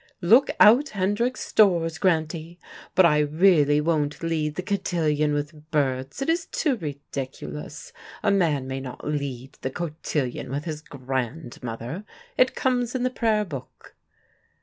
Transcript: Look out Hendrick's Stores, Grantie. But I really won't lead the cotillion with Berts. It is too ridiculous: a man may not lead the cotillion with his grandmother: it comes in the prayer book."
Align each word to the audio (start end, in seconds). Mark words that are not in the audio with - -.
Look 0.21 0.49
out 0.59 0.89
Hendrick's 0.97 1.41
Stores, 1.45 1.99
Grantie. 1.99 2.57
But 2.95 3.05
I 3.05 3.19
really 3.19 3.79
won't 3.79 4.23
lead 4.23 4.55
the 4.55 4.63
cotillion 4.63 5.31
with 5.31 5.69
Berts. 5.69 6.23
It 6.23 6.27
is 6.27 6.47
too 6.47 6.75
ridiculous: 6.77 7.93
a 8.23 8.31
man 8.31 8.65
may 8.67 8.79
not 8.79 9.05
lead 9.07 9.59
the 9.61 9.69
cotillion 9.69 10.49
with 10.49 10.65
his 10.65 10.81
grandmother: 10.81 12.03
it 12.35 12.55
comes 12.55 12.95
in 12.95 13.03
the 13.03 13.11
prayer 13.11 13.45
book." 13.45 13.95